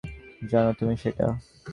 [0.51, 1.27] জানো তুমি সেটা?